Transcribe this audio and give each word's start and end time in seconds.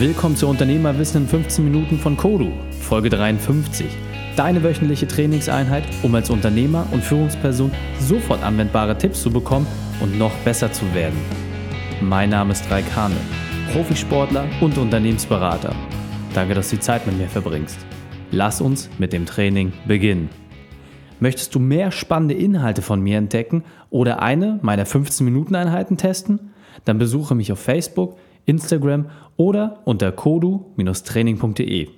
Willkommen 0.00 0.34
zu 0.34 0.48
Unternehmerwissen 0.48 1.24
in 1.24 1.28
15 1.28 1.62
Minuten 1.62 1.98
von 1.98 2.16
Kodu, 2.16 2.50
Folge 2.80 3.10
53. 3.10 3.86
Deine 4.34 4.62
wöchentliche 4.62 5.06
Trainingseinheit, 5.06 5.84
um 6.02 6.14
als 6.14 6.30
Unternehmer 6.30 6.86
und 6.90 7.04
Führungsperson 7.04 7.70
sofort 7.98 8.42
anwendbare 8.42 8.96
Tipps 8.96 9.20
zu 9.20 9.30
bekommen 9.30 9.66
und 10.00 10.18
noch 10.18 10.32
besser 10.38 10.72
zu 10.72 10.86
werden. 10.94 11.20
Mein 12.00 12.30
Name 12.30 12.52
ist 12.52 12.70
Raik 12.70 12.86
Hane, 12.96 13.14
Profisportler 13.74 14.46
und 14.62 14.78
Unternehmensberater. 14.78 15.74
Danke, 16.32 16.54
dass 16.54 16.70
du 16.70 16.76
die 16.76 16.80
Zeit 16.80 17.06
mit 17.06 17.18
mir 17.18 17.28
verbringst. 17.28 17.76
Lass 18.30 18.62
uns 18.62 18.88
mit 18.96 19.12
dem 19.12 19.26
Training 19.26 19.70
beginnen. 19.86 20.30
Möchtest 21.18 21.54
du 21.54 21.58
mehr 21.58 21.90
spannende 21.90 22.36
Inhalte 22.36 22.80
von 22.80 23.02
mir 23.02 23.18
entdecken 23.18 23.64
oder 23.90 24.22
eine 24.22 24.60
meiner 24.62 24.86
15-Minuten-Einheiten 24.86 25.98
testen? 25.98 26.52
Dann 26.86 26.96
besuche 26.96 27.34
mich 27.34 27.52
auf 27.52 27.60
Facebook, 27.60 28.16
Instagram 28.46 29.10
oder 29.36 29.80
unter 29.84 30.12
kodu-training.de. 30.12 31.88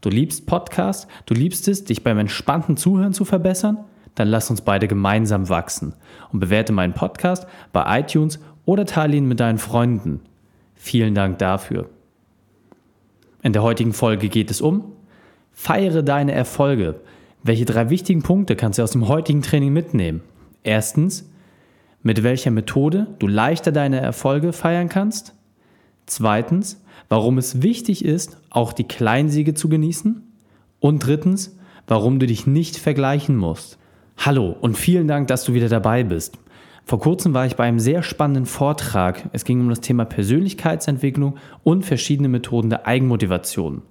Du 0.00 0.08
liebst 0.08 0.46
Podcasts, 0.46 1.06
du 1.26 1.34
liebst 1.34 1.68
es, 1.68 1.84
dich 1.84 2.02
beim 2.02 2.18
entspannten 2.18 2.76
Zuhören 2.76 3.12
zu 3.12 3.24
verbessern? 3.24 3.78
Dann 4.14 4.28
lass 4.28 4.50
uns 4.50 4.62
beide 4.62 4.88
gemeinsam 4.88 5.48
wachsen 5.48 5.94
und 6.32 6.40
bewerte 6.40 6.72
meinen 6.72 6.94
Podcast 6.94 7.46
bei 7.72 8.00
iTunes 8.00 8.40
oder 8.64 8.86
teile 8.86 9.16
ihn 9.16 9.28
mit 9.28 9.40
deinen 9.40 9.58
Freunden. 9.58 10.20
Vielen 10.74 11.14
Dank 11.14 11.38
dafür. 11.38 11.88
In 13.42 13.52
der 13.52 13.62
heutigen 13.62 13.92
Folge 13.92 14.28
geht 14.28 14.50
es 14.50 14.60
um 14.60 14.92
Feiere 15.52 16.02
deine 16.02 16.32
Erfolge. 16.32 17.00
Welche 17.42 17.64
drei 17.64 17.90
wichtigen 17.90 18.22
Punkte 18.22 18.56
kannst 18.56 18.78
du 18.78 18.82
aus 18.82 18.92
dem 18.92 19.08
heutigen 19.08 19.42
Training 19.42 19.72
mitnehmen? 19.72 20.22
Erstens, 20.62 21.30
mit 22.02 22.22
welcher 22.22 22.50
Methode 22.50 23.08
du 23.18 23.26
leichter 23.26 23.72
deine 23.72 24.00
Erfolge 24.00 24.52
feiern 24.52 24.88
kannst. 24.88 25.34
Zweitens, 26.10 26.82
warum 27.08 27.38
es 27.38 27.62
wichtig 27.62 28.04
ist, 28.04 28.36
auch 28.50 28.72
die 28.72 28.82
Kleinsiege 28.82 29.54
zu 29.54 29.68
genießen. 29.68 30.24
Und 30.80 31.06
drittens, 31.06 31.56
warum 31.86 32.18
du 32.18 32.26
dich 32.26 32.48
nicht 32.48 32.78
vergleichen 32.78 33.36
musst. 33.36 33.78
Hallo 34.16 34.56
und 34.60 34.76
vielen 34.76 35.06
Dank, 35.06 35.28
dass 35.28 35.44
du 35.44 35.54
wieder 35.54 35.68
dabei 35.68 36.02
bist. 36.02 36.36
Vor 36.84 36.98
kurzem 36.98 37.32
war 37.32 37.46
ich 37.46 37.54
bei 37.54 37.62
einem 37.62 37.78
sehr 37.78 38.02
spannenden 38.02 38.46
Vortrag. 38.46 39.28
Es 39.32 39.44
ging 39.44 39.60
um 39.60 39.68
das 39.68 39.82
Thema 39.82 40.04
Persönlichkeitsentwicklung 40.04 41.36
und 41.62 41.84
verschiedene 41.84 42.28
Methoden 42.28 42.70
der 42.70 42.88
Eigenmotivation. 42.88 43.82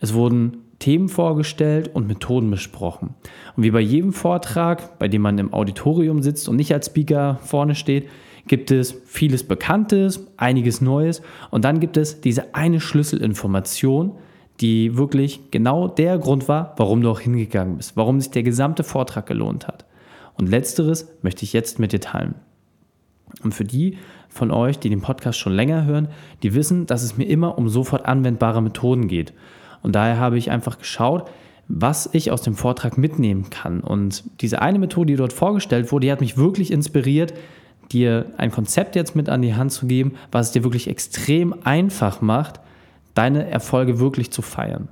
Es 0.00 0.12
wurden 0.12 0.64
Themen 0.80 1.08
vorgestellt 1.08 1.94
und 1.94 2.08
Methoden 2.08 2.50
besprochen. 2.50 3.14
Und 3.56 3.62
wie 3.62 3.70
bei 3.70 3.80
jedem 3.80 4.12
Vortrag, 4.12 4.98
bei 4.98 5.06
dem 5.06 5.22
man 5.22 5.38
im 5.38 5.54
Auditorium 5.54 6.20
sitzt 6.20 6.48
und 6.48 6.56
nicht 6.56 6.74
als 6.74 6.86
Speaker 6.86 7.38
vorne 7.44 7.76
steht, 7.76 8.08
gibt 8.50 8.72
es 8.72 8.96
vieles 9.06 9.44
Bekanntes, 9.44 10.26
einiges 10.36 10.80
Neues 10.80 11.22
und 11.52 11.64
dann 11.64 11.78
gibt 11.78 11.96
es 11.96 12.20
diese 12.20 12.52
eine 12.52 12.80
Schlüsselinformation, 12.80 14.16
die 14.60 14.96
wirklich 14.96 15.52
genau 15.52 15.86
der 15.86 16.18
Grund 16.18 16.48
war, 16.48 16.74
warum 16.76 17.00
du 17.00 17.12
auch 17.12 17.20
hingegangen 17.20 17.76
bist, 17.76 17.96
warum 17.96 18.20
sich 18.20 18.32
der 18.32 18.42
gesamte 18.42 18.82
Vortrag 18.82 19.26
gelohnt 19.26 19.68
hat. 19.68 19.84
Und 20.36 20.48
letzteres 20.48 21.06
möchte 21.22 21.44
ich 21.44 21.52
jetzt 21.52 21.78
mit 21.78 21.92
dir 21.92 22.00
teilen. 22.00 22.34
Und 23.44 23.54
für 23.54 23.62
die 23.62 23.98
von 24.28 24.50
euch, 24.50 24.80
die 24.80 24.90
den 24.90 25.00
Podcast 25.00 25.38
schon 25.38 25.52
länger 25.52 25.84
hören, 25.84 26.08
die 26.42 26.52
wissen, 26.52 26.86
dass 26.86 27.04
es 27.04 27.16
mir 27.16 27.26
immer 27.26 27.56
um 27.56 27.68
sofort 27.68 28.04
anwendbare 28.04 28.62
Methoden 28.62 29.06
geht. 29.06 29.32
Und 29.80 29.94
daher 29.94 30.18
habe 30.18 30.38
ich 30.38 30.50
einfach 30.50 30.78
geschaut, 30.78 31.30
was 31.68 32.10
ich 32.14 32.32
aus 32.32 32.42
dem 32.42 32.56
Vortrag 32.56 32.98
mitnehmen 32.98 33.48
kann. 33.48 33.78
Und 33.78 34.24
diese 34.40 34.60
eine 34.60 34.80
Methode, 34.80 35.12
die 35.12 35.16
dort 35.16 35.32
vorgestellt 35.32 35.92
wurde, 35.92 36.06
die 36.06 36.12
hat 36.12 36.20
mich 36.20 36.36
wirklich 36.36 36.72
inspiriert, 36.72 37.32
dir 37.92 38.32
ein 38.36 38.50
Konzept 38.50 38.96
jetzt 38.96 39.16
mit 39.16 39.28
an 39.28 39.42
die 39.42 39.54
Hand 39.54 39.72
zu 39.72 39.86
geben, 39.86 40.14
was 40.30 40.46
es 40.46 40.52
dir 40.52 40.64
wirklich 40.64 40.88
extrem 40.88 41.54
einfach 41.64 42.20
macht, 42.20 42.60
deine 43.14 43.48
Erfolge 43.50 43.98
wirklich 43.98 44.30
zu 44.30 44.42
feiern. 44.42 44.88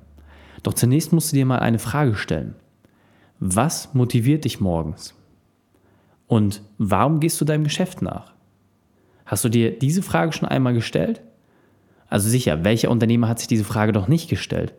Doch 0.62 0.74
zunächst 0.74 1.12
musst 1.12 1.32
du 1.32 1.36
dir 1.36 1.46
mal 1.46 1.60
eine 1.60 1.78
Frage 1.78 2.14
stellen. 2.14 2.54
Was 3.40 3.94
motiviert 3.94 4.44
dich 4.44 4.60
morgens? 4.60 5.14
Und 6.26 6.62
warum 6.76 7.20
gehst 7.20 7.40
du 7.40 7.44
deinem 7.44 7.64
Geschäft 7.64 8.02
nach? 8.02 8.34
Hast 9.24 9.44
du 9.44 9.48
dir 9.48 9.78
diese 9.78 10.02
Frage 10.02 10.32
schon 10.32 10.48
einmal 10.48 10.74
gestellt? 10.74 11.22
Also 12.08 12.28
sicher, 12.28 12.64
welcher 12.64 12.90
Unternehmer 12.90 13.28
hat 13.28 13.38
sich 13.38 13.48
diese 13.48 13.64
Frage 13.64 13.92
doch 13.92 14.08
nicht 14.08 14.28
gestellt? 14.28 14.74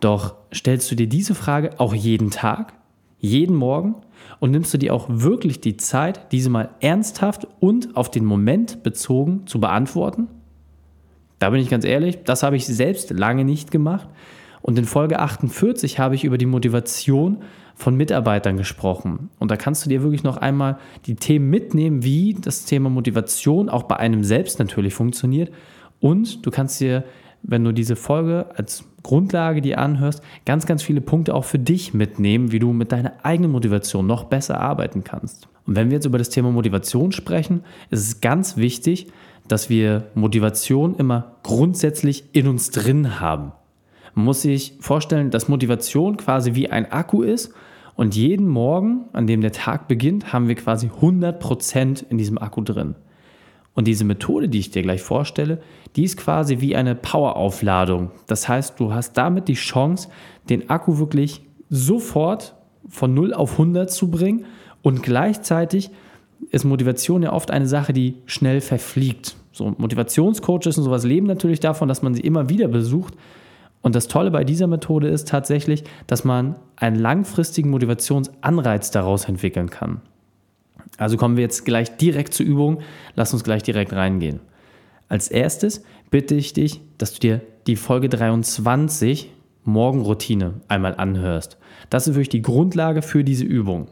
Doch 0.00 0.34
stellst 0.54 0.90
du 0.90 0.94
dir 0.94 1.08
diese 1.08 1.34
Frage 1.34 1.80
auch 1.80 1.94
jeden 1.94 2.30
Tag, 2.30 2.74
jeden 3.18 3.56
Morgen 3.56 3.96
und 4.40 4.50
nimmst 4.50 4.72
du 4.74 4.78
dir 4.78 4.94
auch 4.94 5.06
wirklich 5.08 5.60
die 5.60 5.76
Zeit, 5.76 6.32
diese 6.32 6.50
mal 6.50 6.70
ernsthaft 6.80 7.46
und 7.60 7.96
auf 7.96 8.10
den 8.10 8.24
Moment 8.24 8.82
bezogen 8.82 9.46
zu 9.46 9.60
beantworten? 9.60 10.28
Da 11.38 11.50
bin 11.50 11.60
ich 11.60 11.68
ganz 11.68 11.84
ehrlich, 11.84 12.24
das 12.24 12.42
habe 12.42 12.56
ich 12.56 12.66
selbst 12.66 13.10
lange 13.10 13.44
nicht 13.44 13.70
gemacht. 13.70 14.08
Und 14.62 14.78
in 14.78 14.84
Folge 14.84 15.20
48 15.20 15.98
habe 15.98 16.14
ich 16.14 16.24
über 16.24 16.38
die 16.38 16.46
Motivation 16.46 17.38
von 17.74 17.94
Mitarbeitern 17.94 18.56
gesprochen. 18.56 19.28
Und 19.38 19.50
da 19.50 19.56
kannst 19.56 19.84
du 19.84 19.90
dir 19.90 20.02
wirklich 20.02 20.22
noch 20.22 20.38
einmal 20.38 20.78
die 21.04 21.14
Themen 21.14 21.50
mitnehmen, 21.50 22.02
wie 22.02 22.34
das 22.34 22.64
Thema 22.64 22.88
Motivation 22.88 23.68
auch 23.68 23.82
bei 23.82 23.96
einem 23.96 24.24
selbst 24.24 24.58
natürlich 24.58 24.94
funktioniert. 24.94 25.52
Und 26.00 26.44
du 26.44 26.50
kannst 26.50 26.80
dir, 26.80 27.04
wenn 27.46 27.64
du 27.64 27.72
diese 27.72 27.96
Folge 27.96 28.46
als 28.56 28.84
Grundlage 29.02 29.62
dir 29.62 29.78
anhörst, 29.78 30.20
ganz, 30.44 30.66
ganz 30.66 30.82
viele 30.82 31.00
Punkte 31.00 31.34
auch 31.34 31.44
für 31.44 31.60
dich 31.60 31.94
mitnehmen, 31.94 32.50
wie 32.50 32.58
du 32.58 32.72
mit 32.72 32.90
deiner 32.90 33.12
eigenen 33.22 33.52
Motivation 33.52 34.06
noch 34.06 34.24
besser 34.24 34.60
arbeiten 34.60 35.04
kannst. 35.04 35.48
Und 35.64 35.76
wenn 35.76 35.88
wir 35.88 35.94
jetzt 35.94 36.06
über 36.06 36.18
das 36.18 36.28
Thema 36.28 36.50
Motivation 36.50 37.12
sprechen, 37.12 37.62
ist 37.90 38.06
es 38.06 38.20
ganz 38.20 38.56
wichtig, 38.56 39.08
dass 39.46 39.70
wir 39.70 40.08
Motivation 40.14 40.96
immer 40.96 41.36
grundsätzlich 41.44 42.24
in 42.32 42.48
uns 42.48 42.70
drin 42.70 43.20
haben. 43.20 43.52
Man 44.14 44.24
muss 44.24 44.42
sich 44.42 44.74
vorstellen, 44.80 45.30
dass 45.30 45.48
Motivation 45.48 46.16
quasi 46.16 46.54
wie 46.54 46.70
ein 46.70 46.90
Akku 46.90 47.22
ist 47.22 47.52
und 47.94 48.16
jeden 48.16 48.48
Morgen, 48.48 49.04
an 49.12 49.26
dem 49.26 49.40
der 49.40 49.52
Tag 49.52 49.86
beginnt, 49.86 50.32
haben 50.32 50.48
wir 50.48 50.56
quasi 50.56 50.88
100% 50.88 52.04
in 52.08 52.18
diesem 52.18 52.38
Akku 52.38 52.62
drin. 52.62 52.96
Und 53.74 53.86
diese 53.86 54.04
Methode, 54.04 54.48
die 54.48 54.58
ich 54.58 54.70
dir 54.70 54.82
gleich 54.82 55.02
vorstelle, 55.02 55.60
die 55.96 56.04
ist 56.04 56.18
quasi 56.18 56.60
wie 56.60 56.76
eine 56.76 56.94
Poweraufladung. 56.94 58.10
Das 58.26 58.48
heißt, 58.48 58.78
du 58.78 58.92
hast 58.92 59.14
damit 59.14 59.48
die 59.48 59.54
Chance, 59.54 60.08
den 60.48 60.70
Akku 60.70 60.98
wirklich 60.98 61.42
sofort 61.70 62.54
von 62.88 63.14
0 63.14 63.34
auf 63.34 63.52
100 63.52 63.90
zu 63.90 64.10
bringen 64.10 64.44
und 64.82 65.02
gleichzeitig 65.02 65.90
ist 66.50 66.64
Motivation 66.64 67.22
ja 67.22 67.32
oft 67.32 67.50
eine 67.50 67.66
Sache, 67.66 67.92
die 67.92 68.16
schnell 68.26 68.60
verfliegt. 68.60 69.36
So 69.52 69.74
Motivationscoaches 69.78 70.76
und 70.78 70.84
sowas 70.84 71.04
leben 71.04 71.26
natürlich 71.26 71.60
davon, 71.60 71.88
dass 71.88 72.02
man 72.02 72.14
sie 72.14 72.20
immer 72.20 72.50
wieder 72.50 72.68
besucht. 72.68 73.14
Und 73.80 73.94
das 73.94 74.06
Tolle 74.06 74.30
bei 74.30 74.44
dieser 74.44 74.66
Methode 74.66 75.08
ist 75.08 75.28
tatsächlich, 75.28 75.84
dass 76.06 76.24
man 76.24 76.56
einen 76.76 76.96
langfristigen 76.96 77.70
Motivationsanreiz 77.70 78.90
daraus 78.90 79.24
entwickeln 79.24 79.70
kann. 79.70 80.02
Also 80.98 81.16
kommen 81.16 81.36
wir 81.36 81.42
jetzt 81.42 81.64
gleich 81.64 81.96
direkt 81.96 82.34
zur 82.34 82.46
Übung. 82.46 82.80
Lass 83.14 83.32
uns 83.32 83.44
gleich 83.44 83.62
direkt 83.62 83.92
reingehen. 83.92 84.40
Als 85.08 85.28
erstes 85.28 85.82
bitte 86.10 86.34
ich 86.34 86.52
dich, 86.52 86.80
dass 86.98 87.12
du 87.14 87.20
dir 87.20 87.40
die 87.66 87.76
Folge 87.76 88.08
23 88.08 89.32
Morgenroutine 89.64 90.54
einmal 90.68 90.94
anhörst. 90.96 91.58
Das 91.90 92.06
ist 92.06 92.14
wirklich 92.14 92.28
die 92.28 92.42
Grundlage 92.42 93.02
für 93.02 93.24
diese 93.24 93.44
Übung. 93.44 93.88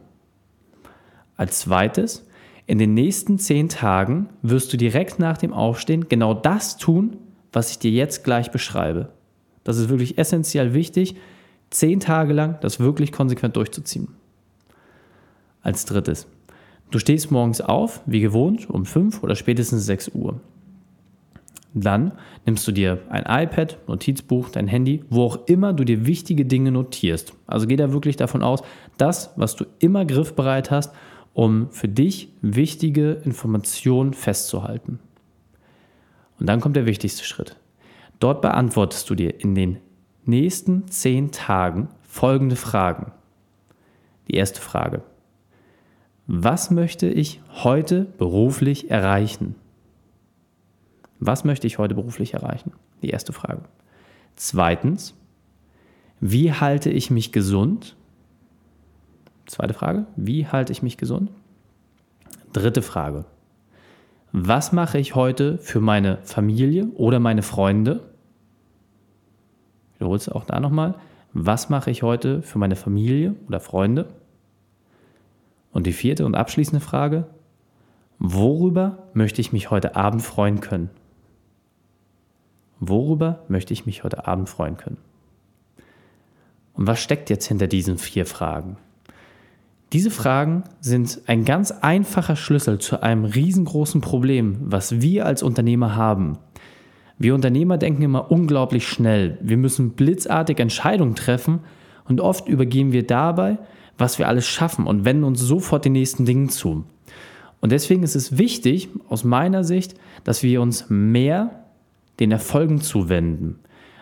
Als 1.36 1.60
zweites, 1.60 2.26
in 2.66 2.78
den 2.78 2.94
nächsten 2.94 3.38
zehn 3.38 3.68
Tagen 3.68 4.28
wirst 4.42 4.72
du 4.72 4.76
direkt 4.76 5.18
nach 5.18 5.36
dem 5.36 5.52
Aufstehen 5.52 6.08
genau 6.08 6.34
das 6.34 6.76
tun, 6.76 7.16
was 7.52 7.70
ich 7.70 7.78
dir 7.78 7.90
jetzt 7.90 8.24
gleich 8.24 8.50
beschreibe. 8.50 9.10
Das 9.64 9.78
ist 9.78 9.88
wirklich 9.88 10.18
essentiell 10.18 10.74
wichtig, 10.74 11.16
zehn 11.70 12.00
Tage 12.00 12.32
lang 12.32 12.58
das 12.60 12.80
wirklich 12.80 13.12
konsequent 13.12 13.56
durchzuziehen. 13.56 14.08
Als 15.62 15.84
drittes, 15.84 16.26
Du 16.94 17.00
stehst 17.00 17.32
morgens 17.32 17.60
auf, 17.60 18.02
wie 18.06 18.20
gewohnt, 18.20 18.70
um 18.70 18.86
5 18.86 19.24
oder 19.24 19.34
spätestens 19.34 19.84
6 19.84 20.10
Uhr. 20.14 20.40
Dann 21.74 22.12
nimmst 22.46 22.66
du 22.68 22.72
dir 22.72 23.00
ein 23.08 23.24
iPad, 23.26 23.78
Notizbuch, 23.88 24.48
dein 24.48 24.68
Handy, 24.68 25.04
wo 25.10 25.24
auch 25.24 25.46
immer 25.46 25.72
du 25.72 25.84
dir 25.84 26.06
wichtige 26.06 26.44
Dinge 26.44 26.70
notierst. 26.70 27.34
Also 27.46 27.66
geh 27.66 27.76
da 27.76 27.92
wirklich 27.92 28.16
davon 28.16 28.42
aus, 28.42 28.62
das, 28.96 29.32
was 29.36 29.56
du 29.56 29.64
immer 29.80 30.04
griffbereit 30.04 30.70
hast, 30.70 30.94
um 31.32 31.70
für 31.70 31.88
dich 31.88 32.28
wichtige 32.42 33.12
Informationen 33.24 34.14
festzuhalten. 34.14 35.00
Und 36.38 36.48
dann 36.48 36.60
kommt 36.60 36.76
der 36.76 36.86
wichtigste 36.86 37.24
Schritt. 37.24 37.56
Dort 38.20 38.40
beantwortest 38.40 39.10
du 39.10 39.16
dir 39.16 39.40
in 39.40 39.54
den 39.54 39.78
nächsten 40.24 40.86
10 40.86 41.32
Tagen 41.32 41.88
folgende 42.02 42.56
Fragen. 42.56 43.12
Die 44.28 44.36
erste 44.36 44.60
Frage 44.60 45.02
was 46.26 46.70
möchte 46.70 47.06
ich 47.06 47.40
heute 47.50 48.06
beruflich 48.16 48.90
erreichen? 48.90 49.56
Was 51.26 51.42
möchte 51.42 51.66
ich 51.66 51.78
heute 51.78 51.94
beruflich 51.94 52.34
erreichen? 52.34 52.72
Die 53.00 53.08
erste 53.08 53.32
Frage. 53.32 53.62
Zweitens, 54.36 55.14
wie 56.20 56.52
halte 56.52 56.90
ich 56.90 57.10
mich 57.10 57.32
gesund? 57.32 57.96
Zweite 59.46 59.72
Frage, 59.72 60.04
wie 60.16 60.46
halte 60.46 60.70
ich 60.70 60.82
mich 60.82 60.98
gesund? 60.98 61.30
Dritte 62.52 62.82
Frage, 62.82 63.24
was 64.32 64.72
mache 64.72 64.98
ich 64.98 65.14
heute 65.14 65.56
für 65.56 65.80
meine 65.80 66.18
Familie 66.24 66.88
oder 66.94 67.20
meine 67.20 67.42
Freunde? 67.42 68.02
Ich 69.94 70.00
wiederhole 70.00 70.18
es 70.18 70.28
auch 70.28 70.44
da 70.44 70.60
nochmal. 70.60 70.96
Was 71.32 71.70
mache 71.70 71.90
ich 71.90 72.02
heute 72.02 72.42
für 72.42 72.58
meine 72.58 72.76
Familie 72.76 73.34
oder 73.48 73.60
Freunde? 73.60 74.10
Und 75.72 75.86
die 75.86 75.92
vierte 75.92 76.26
und 76.26 76.34
abschließende 76.34 76.84
Frage, 76.84 77.28
worüber 78.18 79.08
möchte 79.14 79.40
ich 79.40 79.54
mich 79.54 79.70
heute 79.70 79.96
Abend 79.96 80.20
freuen 80.20 80.60
können? 80.60 80.90
Worüber 82.80 83.44
möchte 83.48 83.72
ich 83.72 83.86
mich 83.86 84.04
heute 84.04 84.26
Abend 84.26 84.48
freuen 84.48 84.76
können? 84.76 84.98
Und 86.74 86.86
was 86.86 87.00
steckt 87.00 87.30
jetzt 87.30 87.46
hinter 87.46 87.66
diesen 87.66 87.98
vier 87.98 88.26
Fragen? 88.26 88.76
Diese 89.92 90.10
Fragen 90.10 90.64
sind 90.80 91.20
ein 91.26 91.44
ganz 91.44 91.70
einfacher 91.70 92.34
Schlüssel 92.34 92.80
zu 92.80 93.00
einem 93.00 93.24
riesengroßen 93.24 94.00
Problem, 94.00 94.58
was 94.60 95.00
wir 95.00 95.24
als 95.24 95.42
Unternehmer 95.42 95.94
haben. 95.94 96.38
Wir 97.16 97.34
Unternehmer 97.34 97.78
denken 97.78 98.02
immer 98.02 98.32
unglaublich 98.32 98.88
schnell. 98.88 99.38
Wir 99.40 99.56
müssen 99.56 99.90
blitzartig 99.90 100.58
Entscheidungen 100.58 101.14
treffen 101.14 101.60
und 102.08 102.20
oft 102.20 102.48
übergehen 102.48 102.90
wir 102.90 103.06
dabei, 103.06 103.58
was 103.96 104.18
wir 104.18 104.26
alles 104.26 104.46
schaffen 104.46 104.88
und 104.88 105.04
wenden 105.04 105.22
uns 105.22 105.40
sofort 105.40 105.84
den 105.84 105.92
nächsten 105.92 106.24
Dingen 106.24 106.48
zu. 106.48 106.84
Und 107.60 107.70
deswegen 107.70 108.02
ist 108.02 108.16
es 108.16 108.36
wichtig, 108.36 108.88
aus 109.08 109.22
meiner 109.22 109.62
Sicht, 109.62 109.94
dass 110.24 110.42
wir 110.42 110.60
uns 110.60 110.86
mehr 110.90 111.63
den 112.20 112.32
Erfolgen 112.32 112.80
zuwenden. 112.80 113.58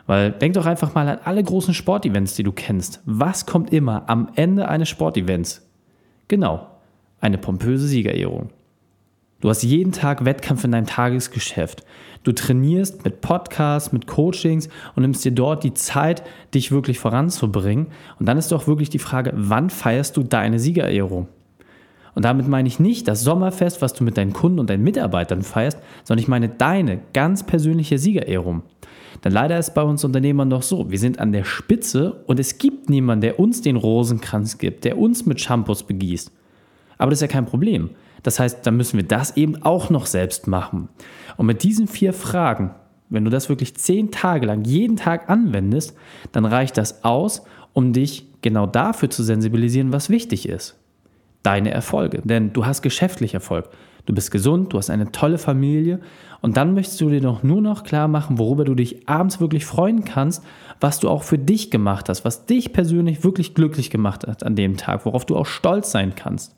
Weil 0.06 0.32
denk 0.32 0.54
doch 0.54 0.66
einfach 0.66 0.94
mal 0.94 1.08
an 1.08 1.18
alle 1.24 1.42
großen 1.42 1.74
Sportevents, 1.74 2.34
die 2.34 2.42
du 2.42 2.52
kennst. 2.52 3.00
Was 3.04 3.46
kommt 3.46 3.72
immer 3.72 4.08
am 4.08 4.30
Ende 4.34 4.68
eines 4.68 4.88
Sportevents? 4.88 5.66
Genau, 6.28 6.66
eine 7.20 7.38
pompöse 7.38 7.86
Siegerehrung. 7.86 8.50
Du 9.40 9.48
hast 9.48 9.62
jeden 9.62 9.92
Tag 9.92 10.24
Wettkampf 10.24 10.62
in 10.64 10.70
deinem 10.70 10.86
Tagesgeschäft. 10.86 11.84
Du 12.22 12.30
trainierst 12.30 13.04
mit 13.04 13.20
Podcasts, 13.20 13.92
mit 13.92 14.06
Coachings 14.06 14.68
und 14.94 15.02
nimmst 15.02 15.24
dir 15.24 15.32
dort 15.32 15.64
die 15.64 15.74
Zeit, 15.74 16.22
dich 16.54 16.70
wirklich 16.70 17.00
voranzubringen. 17.00 17.88
Und 18.20 18.26
dann 18.26 18.38
ist 18.38 18.52
doch 18.52 18.68
wirklich 18.68 18.90
die 18.90 19.00
Frage, 19.00 19.32
wann 19.34 19.70
feierst 19.70 20.16
du 20.16 20.22
deine 20.22 20.60
Siegerehrung? 20.60 21.26
Und 22.14 22.24
damit 22.24 22.46
meine 22.46 22.68
ich 22.68 22.78
nicht 22.78 23.08
das 23.08 23.22
Sommerfest, 23.22 23.80
was 23.80 23.94
du 23.94 24.04
mit 24.04 24.16
deinen 24.16 24.32
Kunden 24.32 24.58
und 24.58 24.68
deinen 24.68 24.84
Mitarbeitern 24.84 25.42
feierst, 25.42 25.78
sondern 26.04 26.22
ich 26.22 26.28
meine 26.28 26.48
deine 26.48 27.00
ganz 27.12 27.42
persönliche 27.42 27.98
Siegerehrung. 27.98 28.62
Denn 29.24 29.32
leider 29.32 29.58
ist 29.58 29.74
bei 29.74 29.82
uns 29.82 30.04
Unternehmern 30.04 30.48
noch 30.48 30.62
so, 30.62 30.90
wir 30.90 30.98
sind 30.98 31.18
an 31.18 31.32
der 31.32 31.44
Spitze 31.44 32.22
und 32.26 32.40
es 32.40 32.58
gibt 32.58 32.90
niemanden, 32.90 33.22
der 33.22 33.38
uns 33.38 33.62
den 33.62 33.76
Rosenkranz 33.76 34.58
gibt, 34.58 34.84
der 34.84 34.98
uns 34.98 35.26
mit 35.26 35.40
Shampoos 35.40 35.84
begießt. 35.84 36.32
Aber 36.98 37.10
das 37.10 37.18
ist 37.18 37.22
ja 37.22 37.28
kein 37.28 37.46
Problem. 37.46 37.90
Das 38.22 38.38
heißt, 38.38 38.66
dann 38.66 38.76
müssen 38.76 38.96
wir 38.96 39.06
das 39.06 39.36
eben 39.36 39.62
auch 39.62 39.90
noch 39.90 40.06
selbst 40.06 40.46
machen. 40.46 40.88
Und 41.36 41.46
mit 41.46 41.62
diesen 41.62 41.88
vier 41.88 42.12
Fragen, 42.12 42.72
wenn 43.10 43.24
du 43.24 43.30
das 43.30 43.48
wirklich 43.48 43.74
zehn 43.76 44.10
Tage 44.10 44.46
lang 44.46 44.64
jeden 44.64 44.96
Tag 44.96 45.28
anwendest, 45.28 45.94
dann 46.32 46.44
reicht 46.44 46.76
das 46.78 47.04
aus, 47.04 47.42
um 47.72 47.92
dich 47.92 48.26
genau 48.42 48.66
dafür 48.66 49.10
zu 49.10 49.22
sensibilisieren, 49.22 49.92
was 49.92 50.10
wichtig 50.10 50.48
ist. 50.48 50.81
Deine 51.42 51.70
Erfolge. 51.70 52.22
Denn 52.24 52.52
du 52.52 52.66
hast 52.66 52.82
geschäftlich 52.82 53.34
Erfolg. 53.34 53.68
Du 54.06 54.14
bist 54.14 54.30
gesund, 54.30 54.72
du 54.72 54.78
hast 54.78 54.90
eine 54.90 55.12
tolle 55.12 55.38
Familie 55.38 56.00
und 56.40 56.56
dann 56.56 56.74
möchtest 56.74 57.00
du 57.00 57.08
dir 57.08 57.20
doch 57.20 57.44
nur 57.44 57.62
noch 57.62 57.84
klar 57.84 58.08
machen, 58.08 58.38
worüber 58.38 58.64
du 58.64 58.74
dich 58.74 59.08
abends 59.08 59.40
wirklich 59.40 59.64
freuen 59.64 60.04
kannst, 60.04 60.42
was 60.80 60.98
du 60.98 61.08
auch 61.08 61.22
für 61.22 61.38
dich 61.38 61.70
gemacht 61.70 62.08
hast, 62.08 62.24
was 62.24 62.46
dich 62.46 62.72
persönlich 62.72 63.22
wirklich 63.22 63.54
glücklich 63.54 63.90
gemacht 63.90 64.26
hat 64.26 64.44
an 64.44 64.56
dem 64.56 64.76
Tag, 64.76 65.06
worauf 65.06 65.24
du 65.24 65.36
auch 65.36 65.46
stolz 65.46 65.92
sein 65.92 66.16
kannst. 66.16 66.56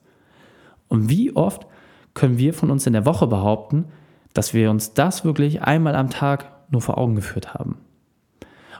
Und 0.88 1.10
wie 1.10 1.36
oft 1.36 1.66
können 2.14 2.38
wir 2.38 2.54
von 2.54 2.70
uns 2.70 2.86
in 2.86 2.94
der 2.94 3.04
Woche 3.04 3.26
behaupten, 3.26 3.86
dass 4.32 4.54
wir 4.54 4.70
uns 4.70 4.94
das 4.94 5.24
wirklich 5.24 5.62
einmal 5.62 5.96
am 5.96 6.08
Tag 6.08 6.50
nur 6.70 6.80
vor 6.80 6.96
Augen 6.96 7.14
geführt 7.14 7.52
haben? 7.52 7.76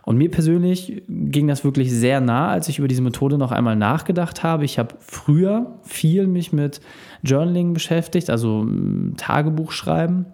Und 0.05 0.19
mir 0.19 0.31
persönlich 0.31 1.03
ging 1.09 1.49
das 1.49 1.65
wirklich 1.65 1.91
sehr 1.91 2.21
nah, 2.21 2.51
als 2.51 2.69
ich 2.69 2.79
über 2.79 2.89
diese 2.89 3.03
Methode 3.03 3.39
noch 3.39 3.53
einmal 3.53 3.77
nachgedacht 3.77 4.43
habe. 4.43 4.65
Ich 4.65 4.79
habe 4.79 4.95
früher 5.01 5.79
viel 5.83 6.27
mich 6.27 6.53
mit 6.53 6.81
Journaling 7.23 7.73
beschäftigt, 7.73 8.29
also 8.29 8.63
hm, 8.63 9.15
Tagebuch 9.17 9.73
schreiben. 9.73 10.27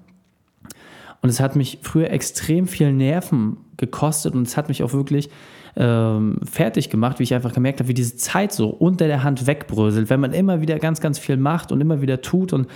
Und 1.23 1.29
es 1.29 1.39
hat 1.39 1.55
mich 1.55 1.79
früher 1.83 2.11
extrem 2.11 2.67
viel 2.67 2.93
Nerven 2.93 3.59
gekostet 3.77 4.35
und 4.35 4.47
es 4.47 4.57
hat 4.57 4.69
mich 4.69 4.83
auch 4.83 4.93
wirklich 4.93 5.29
ähm, 5.77 6.39
fertig 6.51 6.91
gemacht, 6.91 7.19
wie 7.19 7.25
ich 7.25 7.35
einfach 7.35 7.53
gemerkt 7.53 7.81
habe, 7.81 7.89
wie 7.89 7.95
diese 7.95 8.17
Zeit 8.17 8.53
so 8.53 8.69
unter 8.69 9.07
der 9.07 9.23
Hand 9.23 9.47
wegbröselt, 9.47 10.11
wenn 10.11 10.21
man 10.21 10.33
immer 10.33 10.61
wieder 10.61 10.79
ganz, 10.79 11.01
ganz 11.01 11.19
viel 11.19 11.37
macht 11.37 11.71
und 11.73 11.81
immer 11.81 12.01
wieder 12.01 12.23
tut 12.23 12.53
und 12.53 12.67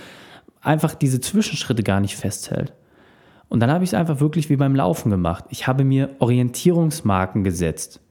einfach 0.61 0.95
diese 0.95 1.19
Zwischenschritte 1.19 1.83
gar 1.83 1.99
nicht 1.99 2.15
festhält. 2.15 2.73
Und 3.49 3.59
dann 3.59 3.71
habe 3.71 3.83
ich 3.83 3.91
es 3.91 3.93
einfach 3.93 4.19
wirklich 4.19 4.49
wie 4.49 4.55
beim 4.55 4.75
Laufen 4.75 5.09
gemacht. 5.09 5.45
Ich 5.49 5.67
habe 5.67 5.83
mir 5.83 6.09
Orientierungsmarken 6.19 7.43
gesetzt. 7.43 8.01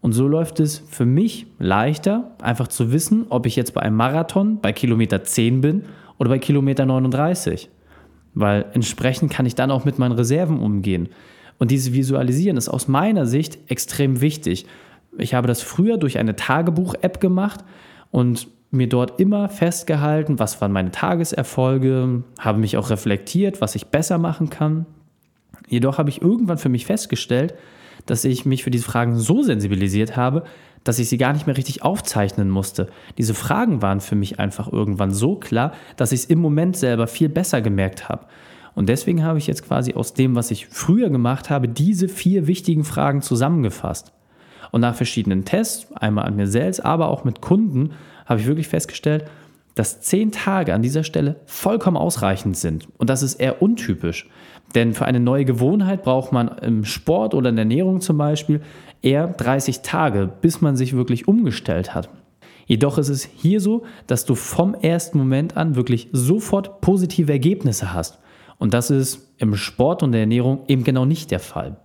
Und 0.00 0.12
so 0.12 0.26
läuft 0.26 0.60
es 0.60 0.78
für 0.78 1.04
mich 1.04 1.46
leichter, 1.58 2.30
einfach 2.40 2.68
zu 2.68 2.92
wissen, 2.92 3.26
ob 3.28 3.46
ich 3.46 3.56
jetzt 3.56 3.74
bei 3.74 3.82
einem 3.82 3.96
Marathon 3.96 4.60
bei 4.60 4.72
Kilometer 4.72 5.24
10 5.24 5.60
bin 5.60 5.84
oder 6.18 6.30
bei 6.30 6.38
Kilometer 6.38 6.86
39. 6.86 7.68
Weil 8.34 8.66
entsprechend 8.72 9.30
kann 9.30 9.44
ich 9.44 9.54
dann 9.54 9.70
auch 9.70 9.84
mit 9.84 9.98
meinen 9.98 10.12
Reserven 10.12 10.60
umgehen. 10.60 11.08
Und 11.58 11.70
dieses 11.70 11.92
Visualisieren 11.92 12.56
ist 12.56 12.68
aus 12.68 12.88
meiner 12.88 13.26
Sicht 13.26 13.58
extrem 13.70 14.22
wichtig. 14.22 14.66
Ich 15.18 15.34
habe 15.34 15.46
das 15.46 15.60
früher 15.60 15.98
durch 15.98 16.18
eine 16.18 16.36
Tagebuch-App 16.36 17.20
gemacht 17.20 17.64
und 18.10 18.48
mir 18.70 18.88
dort 18.88 19.20
immer 19.20 19.48
festgehalten, 19.48 20.38
was 20.38 20.60
waren 20.60 20.72
meine 20.72 20.92
Tageserfolge, 20.92 22.22
habe 22.38 22.58
mich 22.58 22.76
auch 22.76 22.90
reflektiert, 22.90 23.60
was 23.60 23.74
ich 23.74 23.86
besser 23.86 24.18
machen 24.18 24.48
kann. 24.50 24.86
Jedoch 25.68 25.98
habe 25.98 26.10
ich 26.10 26.22
irgendwann 26.22 26.58
für 26.58 26.68
mich 26.68 26.86
festgestellt, 26.86 27.54
dass 28.06 28.24
ich 28.24 28.46
mich 28.46 28.64
für 28.64 28.70
diese 28.70 28.84
Fragen 28.84 29.16
so 29.16 29.42
sensibilisiert 29.42 30.16
habe, 30.16 30.44
dass 30.84 30.98
ich 30.98 31.08
sie 31.08 31.18
gar 31.18 31.32
nicht 31.32 31.46
mehr 31.46 31.56
richtig 31.56 31.82
aufzeichnen 31.82 32.48
musste. 32.48 32.88
Diese 33.18 33.34
Fragen 33.34 33.82
waren 33.82 34.00
für 34.00 34.16
mich 34.16 34.38
einfach 34.38 34.72
irgendwann 34.72 35.12
so 35.12 35.36
klar, 35.36 35.72
dass 35.96 36.12
ich 36.12 36.20
es 36.20 36.26
im 36.26 36.38
Moment 36.38 36.76
selber 36.76 37.06
viel 37.06 37.28
besser 37.28 37.60
gemerkt 37.60 38.08
habe. 38.08 38.26
Und 38.74 38.88
deswegen 38.88 39.24
habe 39.24 39.38
ich 39.38 39.46
jetzt 39.46 39.66
quasi 39.66 39.94
aus 39.94 40.14
dem, 40.14 40.36
was 40.36 40.50
ich 40.50 40.68
früher 40.68 41.10
gemacht 41.10 41.50
habe, 41.50 41.68
diese 41.68 42.08
vier 42.08 42.46
wichtigen 42.46 42.84
Fragen 42.84 43.20
zusammengefasst. 43.20 44.12
Und 44.70 44.80
nach 44.80 44.94
verschiedenen 44.94 45.44
Tests, 45.44 45.92
einmal 45.92 46.26
an 46.26 46.36
mir 46.36 46.46
selbst, 46.46 46.84
aber 46.84 47.08
auch 47.08 47.24
mit 47.24 47.40
Kunden, 47.40 47.90
habe 48.30 48.40
ich 48.40 48.46
wirklich 48.46 48.68
festgestellt, 48.68 49.24
dass 49.74 50.00
zehn 50.00 50.30
Tage 50.30 50.72
an 50.72 50.82
dieser 50.82 51.04
Stelle 51.04 51.36
vollkommen 51.46 51.96
ausreichend 51.96 52.56
sind. 52.56 52.88
Und 52.96 53.10
das 53.10 53.22
ist 53.22 53.34
eher 53.34 53.60
untypisch. 53.60 54.28
Denn 54.74 54.94
für 54.94 55.04
eine 55.04 55.20
neue 55.20 55.44
Gewohnheit 55.44 56.04
braucht 56.04 56.32
man 56.32 56.48
im 56.58 56.84
Sport 56.84 57.34
oder 57.34 57.50
in 57.50 57.56
der 57.56 57.64
Ernährung 57.64 58.00
zum 58.00 58.18
Beispiel 58.18 58.60
eher 59.02 59.26
30 59.26 59.80
Tage, 59.80 60.30
bis 60.40 60.60
man 60.60 60.76
sich 60.76 60.94
wirklich 60.94 61.26
umgestellt 61.26 61.92
hat. 61.92 62.08
Jedoch 62.66 62.98
ist 62.98 63.08
es 63.08 63.24
hier 63.24 63.60
so, 63.60 63.82
dass 64.06 64.24
du 64.24 64.36
vom 64.36 64.74
ersten 64.74 65.18
Moment 65.18 65.56
an 65.56 65.74
wirklich 65.74 66.08
sofort 66.12 66.80
positive 66.80 67.32
Ergebnisse 67.32 67.92
hast. 67.92 68.20
Und 68.58 68.74
das 68.74 68.90
ist 68.90 69.34
im 69.38 69.56
Sport 69.56 70.04
und 70.04 70.12
der 70.12 70.20
Ernährung 70.20 70.60
eben 70.68 70.84
genau 70.84 71.04
nicht 71.04 71.32
der 71.32 71.40
Fall. 71.40 71.78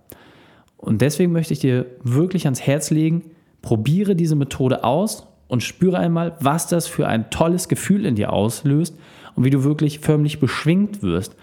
Und 0.76 1.00
deswegen 1.02 1.32
möchte 1.32 1.54
ich 1.54 1.58
dir 1.58 1.86
wirklich 2.04 2.44
ans 2.44 2.60
Herz 2.60 2.90
legen, 2.90 3.30
probiere 3.62 4.14
diese 4.14 4.36
Methode 4.36 4.84
aus 4.84 5.25
und 5.48 5.62
spüre 5.62 5.98
einmal, 5.98 6.36
was 6.40 6.66
das 6.66 6.86
für 6.86 7.06
ein 7.06 7.30
tolles 7.30 7.68
Gefühl 7.68 8.06
in 8.06 8.16
dir 8.16 8.32
auslöst 8.32 8.96
und 9.34 9.44
wie 9.44 9.50
du 9.50 9.64
wirklich 9.64 10.00
förmlich 10.00 10.40
beschwingt 10.40 11.02
wirst. 11.02 11.36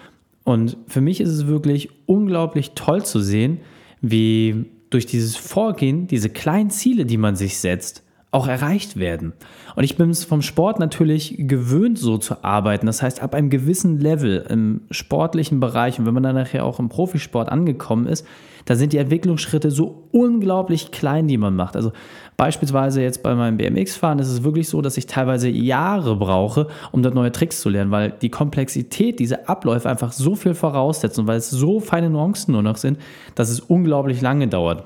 Und 0.43 0.77
für 0.87 1.01
mich 1.01 1.21
ist 1.21 1.29
es 1.29 1.47
wirklich 1.47 1.89
unglaublich 2.05 2.71
toll 2.71 3.05
zu 3.05 3.19
sehen, 3.19 3.59
wie 4.01 4.65
durch 4.89 5.05
dieses 5.05 5.35
Vorgehen 5.35 6.07
diese 6.07 6.29
kleinen 6.29 6.69
Ziele, 6.69 7.05
die 7.05 7.17
man 7.17 7.35
sich 7.35 7.57
setzt, 7.57 8.03
auch 8.33 8.47
erreicht 8.47 8.97
werden. 8.97 9.33
Und 9.75 9.83
ich 9.83 9.95
bin 9.95 10.09
es 10.09 10.23
vom 10.23 10.41
Sport 10.41 10.79
natürlich 10.79 11.35
gewöhnt, 11.37 11.99
so 11.99 12.17
zu 12.17 12.43
arbeiten. 12.43 12.87
Das 12.87 13.01
heißt, 13.01 13.21
ab 13.21 13.35
einem 13.35 13.49
gewissen 13.49 13.99
Level 13.99 14.45
im 14.49 14.81
sportlichen 14.89 15.59
Bereich 15.59 15.99
und 15.99 16.05
wenn 16.07 16.15
man 16.15 16.23
dann 16.23 16.35
nachher 16.35 16.65
auch 16.65 16.79
im 16.79 16.89
Profisport 16.89 17.49
angekommen 17.49 18.07
ist, 18.07 18.25
da 18.65 18.75
sind 18.75 18.93
die 18.93 18.97
Entwicklungsschritte 18.97 19.71
so 19.71 20.07
unglaublich 20.11 20.91
klein, 20.91 21.27
die 21.27 21.37
man 21.37 21.55
macht. 21.55 21.75
Also 21.75 21.91
beispielsweise 22.37 23.01
jetzt 23.01 23.23
bei 23.23 23.35
meinem 23.35 23.57
BMX-Fahren 23.57 24.19
ist 24.19 24.29
es 24.29 24.43
wirklich 24.43 24.69
so, 24.69 24.81
dass 24.81 24.97
ich 24.97 25.05
teilweise 25.05 25.49
Jahre 25.49 26.15
brauche, 26.15 26.67
um 26.91 27.03
dort 27.03 27.15
neue 27.15 27.31
Tricks 27.31 27.61
zu 27.61 27.69
lernen, 27.69 27.91
weil 27.91 28.11
die 28.21 28.29
Komplexität 28.29 29.19
dieser 29.19 29.49
Abläufe 29.49 29.89
einfach 29.89 30.11
so 30.11 30.35
viel 30.35 30.53
voraussetzt 30.53 31.19
und 31.19 31.27
weil 31.27 31.37
es 31.37 31.49
so 31.49 31.79
feine 31.79 32.09
Nuancen 32.09 32.53
nur 32.53 32.63
noch 32.63 32.77
sind, 32.77 32.97
dass 33.35 33.49
es 33.49 33.59
unglaublich 33.59 34.21
lange 34.21 34.47
dauert. 34.47 34.85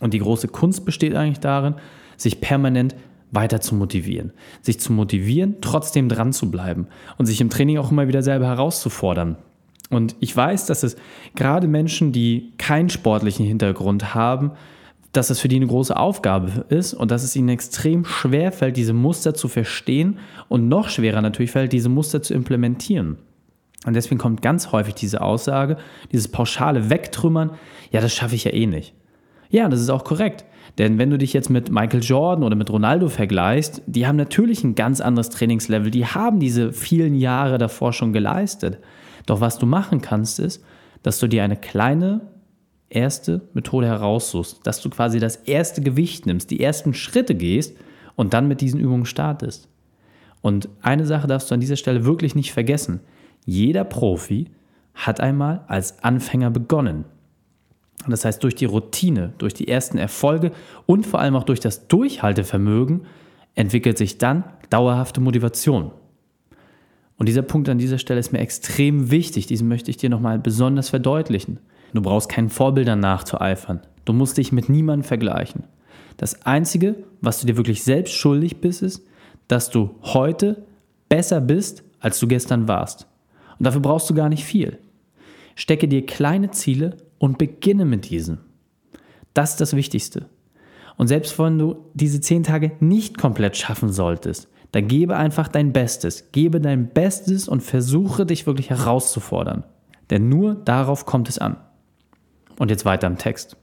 Und 0.00 0.14
die 0.14 0.18
große 0.18 0.48
Kunst 0.48 0.84
besteht 0.84 1.14
eigentlich 1.14 1.40
darin, 1.40 1.74
sich 2.16 2.40
permanent 2.40 2.94
weiter 3.30 3.60
zu 3.60 3.74
motivieren. 3.74 4.32
Sich 4.62 4.80
zu 4.80 4.92
motivieren, 4.92 5.56
trotzdem 5.60 6.08
dran 6.08 6.32
zu 6.32 6.50
bleiben 6.50 6.86
und 7.18 7.26
sich 7.26 7.40
im 7.40 7.50
Training 7.50 7.78
auch 7.78 7.90
immer 7.90 8.08
wieder 8.08 8.22
selber 8.22 8.46
herauszufordern. 8.46 9.36
Und 9.90 10.16
ich 10.20 10.36
weiß, 10.36 10.66
dass 10.66 10.82
es 10.82 10.96
gerade 11.34 11.68
Menschen, 11.68 12.12
die 12.12 12.52
keinen 12.58 12.90
sportlichen 12.90 13.46
Hintergrund 13.46 14.14
haben, 14.14 14.52
dass 15.12 15.30
es 15.30 15.40
für 15.40 15.48
die 15.48 15.56
eine 15.56 15.66
große 15.66 15.96
Aufgabe 15.96 16.66
ist 16.68 16.92
und 16.92 17.10
dass 17.10 17.22
es 17.22 17.36
ihnen 17.36 17.48
extrem 17.48 18.04
schwer 18.04 18.52
fällt, 18.52 18.76
diese 18.76 18.92
Muster 18.92 19.34
zu 19.34 19.48
verstehen 19.48 20.18
und 20.48 20.68
noch 20.68 20.88
schwerer 20.88 21.22
natürlich 21.22 21.52
fällt, 21.52 21.72
diese 21.72 21.88
Muster 21.88 22.22
zu 22.22 22.34
implementieren. 22.34 23.18
Und 23.86 23.94
deswegen 23.94 24.18
kommt 24.18 24.42
ganz 24.42 24.72
häufig 24.72 24.94
diese 24.94 25.20
Aussage, 25.22 25.76
dieses 26.12 26.28
pauschale 26.28 26.90
Wegtrümmern, 26.90 27.52
ja, 27.92 28.00
das 28.00 28.14
schaffe 28.14 28.34
ich 28.34 28.44
ja 28.44 28.52
eh 28.52 28.66
nicht. 28.66 28.94
Ja, 29.48 29.68
das 29.68 29.80
ist 29.80 29.90
auch 29.90 30.04
korrekt. 30.04 30.44
Denn 30.78 30.98
wenn 30.98 31.08
du 31.08 31.16
dich 31.16 31.32
jetzt 31.32 31.48
mit 31.48 31.70
Michael 31.70 32.02
Jordan 32.02 32.44
oder 32.44 32.56
mit 32.56 32.68
Ronaldo 32.68 33.08
vergleichst, 33.08 33.82
die 33.86 34.06
haben 34.06 34.16
natürlich 34.16 34.64
ein 34.64 34.74
ganz 34.74 35.00
anderes 35.00 35.30
Trainingslevel. 35.30 35.90
Die 35.90 36.04
haben 36.04 36.40
diese 36.40 36.72
vielen 36.72 37.14
Jahre 37.14 37.56
davor 37.56 37.92
schon 37.92 38.12
geleistet. 38.12 38.78
Doch 39.26 39.40
was 39.40 39.58
du 39.58 39.66
machen 39.66 40.00
kannst, 40.00 40.38
ist, 40.38 40.64
dass 41.02 41.18
du 41.18 41.26
dir 41.26 41.44
eine 41.44 41.56
kleine 41.56 42.22
erste 42.88 43.42
Methode 43.52 43.86
heraussuchst, 43.86 44.60
dass 44.64 44.80
du 44.80 44.90
quasi 44.90 45.18
das 45.18 45.36
erste 45.36 45.82
Gewicht 45.82 46.26
nimmst, 46.26 46.50
die 46.50 46.60
ersten 46.60 46.94
Schritte 46.94 47.34
gehst 47.34 47.76
und 48.14 48.32
dann 48.32 48.48
mit 48.48 48.60
diesen 48.60 48.80
Übungen 48.80 49.06
startest. 49.06 49.68
Und 50.40 50.68
eine 50.80 51.06
Sache 51.06 51.26
darfst 51.26 51.50
du 51.50 51.54
an 51.54 51.60
dieser 51.60 51.76
Stelle 51.76 52.04
wirklich 52.04 52.34
nicht 52.34 52.52
vergessen. 52.52 53.00
Jeder 53.44 53.84
Profi 53.84 54.50
hat 54.94 55.20
einmal 55.20 55.64
als 55.66 56.02
Anfänger 56.02 56.50
begonnen. 56.50 57.04
Und 58.04 58.10
das 58.10 58.24
heißt, 58.24 58.42
durch 58.42 58.54
die 58.54 58.64
Routine, 58.64 59.32
durch 59.38 59.54
die 59.54 59.68
ersten 59.68 59.98
Erfolge 59.98 60.52
und 60.86 61.06
vor 61.06 61.20
allem 61.20 61.34
auch 61.34 61.44
durch 61.44 61.60
das 61.60 61.88
Durchhaltevermögen 61.88 63.06
entwickelt 63.54 63.98
sich 63.98 64.18
dann 64.18 64.44
dauerhafte 64.70 65.20
Motivation. 65.20 65.90
Und 67.18 67.26
dieser 67.26 67.42
Punkt 67.42 67.68
an 67.68 67.78
dieser 67.78 67.98
Stelle 67.98 68.20
ist 68.20 68.32
mir 68.32 68.40
extrem 68.40 69.10
wichtig. 69.10 69.46
Diesen 69.46 69.68
möchte 69.68 69.90
ich 69.90 69.96
dir 69.96 70.10
nochmal 70.10 70.38
besonders 70.38 70.90
verdeutlichen. 70.90 71.58
Du 71.94 72.02
brauchst 72.02 72.28
keinen 72.28 72.50
Vorbildern 72.50 73.00
nachzueifern. 73.00 73.80
Du 74.04 74.12
musst 74.12 74.36
dich 74.36 74.52
mit 74.52 74.68
niemandem 74.68 75.04
vergleichen. 75.04 75.64
Das 76.16 76.42
Einzige, 76.42 76.96
was 77.20 77.40
du 77.40 77.46
dir 77.46 77.56
wirklich 77.56 77.82
selbst 77.82 78.14
schuldig 78.14 78.60
bist, 78.60 78.82
ist, 78.82 79.06
dass 79.48 79.70
du 79.70 79.96
heute 80.02 80.64
besser 81.08 81.40
bist, 81.40 81.84
als 82.00 82.18
du 82.20 82.26
gestern 82.26 82.68
warst. 82.68 83.06
Und 83.58 83.64
dafür 83.66 83.80
brauchst 83.80 84.10
du 84.10 84.14
gar 84.14 84.28
nicht 84.28 84.44
viel. 84.44 84.78
Stecke 85.54 85.88
dir 85.88 86.04
kleine 86.04 86.50
Ziele 86.50 86.96
und 87.18 87.38
beginne 87.38 87.84
mit 87.84 88.10
diesen. 88.10 88.38
Das 89.32 89.52
ist 89.52 89.60
das 89.60 89.76
Wichtigste. 89.76 90.26
Und 90.96 91.08
selbst 91.08 91.38
wenn 91.38 91.58
du 91.58 91.76
diese 91.94 92.20
zehn 92.20 92.42
Tage 92.42 92.72
nicht 92.80 93.18
komplett 93.18 93.56
schaffen 93.56 93.90
solltest, 93.90 94.48
dann 94.72 94.88
gebe 94.88 95.16
einfach 95.16 95.48
dein 95.48 95.72
Bestes. 95.72 96.30
Gebe 96.32 96.60
dein 96.60 96.88
Bestes 96.88 97.48
und 97.48 97.62
versuche 97.62 98.26
dich 98.26 98.46
wirklich 98.46 98.70
herauszufordern. 98.70 99.64
Denn 100.10 100.28
nur 100.28 100.54
darauf 100.54 101.06
kommt 101.06 101.28
es 101.28 101.38
an. 101.38 101.56
Und 102.58 102.70
jetzt 102.70 102.84
weiter 102.84 103.06
im 103.06 103.18
Text. 103.18 103.56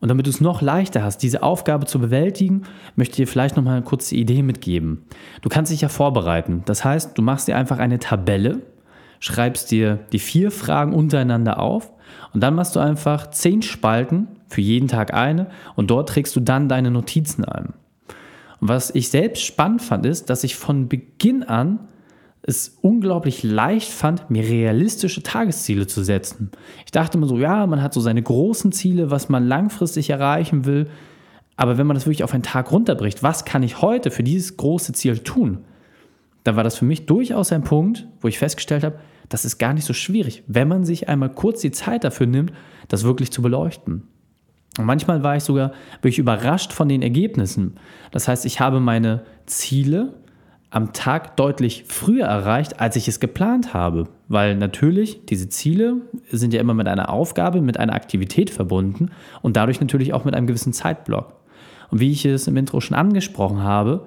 Und 0.00 0.08
damit 0.08 0.26
du 0.26 0.30
es 0.30 0.40
noch 0.40 0.62
leichter 0.62 1.02
hast, 1.02 1.18
diese 1.18 1.42
Aufgabe 1.42 1.84
zu 1.84 1.98
bewältigen, 1.98 2.62
möchte 2.96 3.12
ich 3.12 3.16
dir 3.16 3.28
vielleicht 3.28 3.56
noch 3.56 3.62
mal 3.62 3.76
eine 3.76 3.84
kurze 3.84 4.16
Idee 4.16 4.42
mitgeben. 4.42 5.04
Du 5.42 5.48
kannst 5.50 5.70
dich 5.70 5.82
ja 5.82 5.88
vorbereiten. 5.88 6.62
Das 6.64 6.84
heißt, 6.84 7.16
du 7.16 7.22
machst 7.22 7.48
dir 7.48 7.56
einfach 7.56 7.78
eine 7.78 7.98
Tabelle, 7.98 8.62
schreibst 9.20 9.70
dir 9.70 9.98
die 10.12 10.18
vier 10.18 10.50
Fragen 10.50 10.94
untereinander 10.94 11.60
auf 11.60 11.92
und 12.32 12.42
dann 12.42 12.54
machst 12.54 12.74
du 12.76 12.80
einfach 12.80 13.30
zehn 13.30 13.60
Spalten, 13.60 14.28
für 14.48 14.62
jeden 14.62 14.88
Tag 14.88 15.14
eine, 15.14 15.46
und 15.76 15.90
dort 15.90 16.08
trägst 16.08 16.34
du 16.34 16.40
dann 16.40 16.68
deine 16.68 16.90
Notizen 16.90 17.44
ein. 17.44 17.74
Was 18.60 18.94
ich 18.94 19.08
selbst 19.08 19.42
spannend 19.42 19.82
fand, 19.82 20.06
ist, 20.06 20.30
dass 20.30 20.44
ich 20.44 20.56
von 20.56 20.88
Beginn 20.88 21.42
an 21.42 21.88
es 22.42 22.78
unglaublich 22.80 23.42
leicht 23.42 23.90
fand, 23.90 24.30
mir 24.30 24.42
realistische 24.42 25.22
Tagesziele 25.22 25.86
zu 25.86 26.02
setzen. 26.02 26.50
Ich 26.84 26.90
dachte 26.90 27.18
immer 27.18 27.26
so, 27.26 27.38
ja, 27.38 27.66
man 27.66 27.82
hat 27.82 27.92
so 27.92 28.00
seine 28.00 28.22
großen 28.22 28.72
Ziele, 28.72 29.10
was 29.10 29.28
man 29.28 29.46
langfristig 29.46 30.10
erreichen 30.10 30.64
will. 30.64 30.88
Aber 31.56 31.76
wenn 31.76 31.86
man 31.86 31.94
das 31.94 32.06
wirklich 32.06 32.24
auf 32.24 32.32
einen 32.32 32.42
Tag 32.42 32.72
runterbricht, 32.72 33.22
was 33.22 33.44
kann 33.44 33.62
ich 33.62 33.82
heute 33.82 34.10
für 34.10 34.22
dieses 34.22 34.56
große 34.56 34.94
Ziel 34.94 35.18
tun? 35.18 35.58
Dann 36.44 36.56
war 36.56 36.64
das 36.64 36.78
für 36.78 36.86
mich 36.86 37.04
durchaus 37.04 37.52
ein 37.52 37.64
Punkt, 37.64 38.06
wo 38.20 38.28
ich 38.28 38.38
festgestellt 38.38 38.84
habe, 38.84 38.98
das 39.28 39.44
ist 39.44 39.58
gar 39.58 39.74
nicht 39.74 39.84
so 39.84 39.92
schwierig, 39.92 40.42
wenn 40.46 40.68
man 40.68 40.84
sich 40.84 41.08
einmal 41.08 41.28
kurz 41.28 41.60
die 41.60 41.70
Zeit 41.70 42.04
dafür 42.04 42.26
nimmt, 42.26 42.52
das 42.88 43.04
wirklich 43.04 43.30
zu 43.30 43.42
beleuchten. 43.42 44.08
Und 44.80 44.86
manchmal 44.86 45.22
war 45.22 45.36
ich 45.36 45.44
sogar 45.44 45.72
wirklich 46.02 46.18
überrascht 46.18 46.72
von 46.72 46.88
den 46.88 47.02
Ergebnissen. 47.02 47.76
Das 48.10 48.28
heißt, 48.28 48.46
ich 48.46 48.60
habe 48.60 48.80
meine 48.80 49.22
Ziele 49.46 50.14
am 50.70 50.92
Tag 50.92 51.36
deutlich 51.36 51.84
früher 51.88 52.26
erreicht, 52.26 52.80
als 52.80 52.96
ich 52.96 53.08
es 53.08 53.20
geplant 53.20 53.74
habe. 53.74 54.08
Weil 54.28 54.56
natürlich 54.56 55.26
diese 55.26 55.48
Ziele 55.48 55.96
sind 56.30 56.54
ja 56.54 56.60
immer 56.60 56.74
mit 56.74 56.86
einer 56.86 57.10
Aufgabe, 57.10 57.60
mit 57.60 57.78
einer 57.78 57.92
Aktivität 57.92 58.50
verbunden 58.50 59.10
und 59.42 59.56
dadurch 59.56 59.80
natürlich 59.80 60.12
auch 60.12 60.24
mit 60.24 60.34
einem 60.34 60.46
gewissen 60.46 60.72
Zeitblock. 60.72 61.34
Und 61.90 62.00
wie 62.00 62.12
ich 62.12 62.24
es 62.24 62.46
im 62.46 62.56
Intro 62.56 62.80
schon 62.80 62.96
angesprochen 62.96 63.62
habe, 63.62 64.06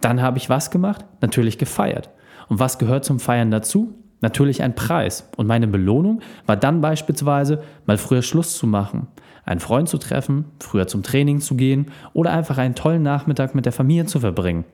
dann 0.00 0.22
habe 0.22 0.38
ich 0.38 0.48
was 0.48 0.70
gemacht? 0.70 1.04
Natürlich 1.20 1.58
gefeiert. 1.58 2.10
Und 2.48 2.60
was 2.60 2.78
gehört 2.78 3.04
zum 3.04 3.18
Feiern 3.18 3.50
dazu? 3.50 3.94
Natürlich 4.24 4.62
ein 4.62 4.74
Preis. 4.74 5.28
Und 5.36 5.46
meine 5.46 5.66
Belohnung 5.66 6.22
war 6.46 6.56
dann 6.56 6.80
beispielsweise 6.80 7.62
mal 7.84 7.98
früher 7.98 8.22
Schluss 8.22 8.56
zu 8.56 8.66
machen, 8.66 9.06
einen 9.44 9.60
Freund 9.60 9.86
zu 9.86 9.98
treffen, 9.98 10.46
früher 10.60 10.86
zum 10.86 11.02
Training 11.02 11.42
zu 11.42 11.56
gehen 11.56 11.90
oder 12.14 12.32
einfach 12.32 12.56
einen 12.56 12.74
tollen 12.74 13.02
Nachmittag 13.02 13.54
mit 13.54 13.66
der 13.66 13.72
Familie 13.74 14.06
zu 14.06 14.20
verbringen. 14.20 14.64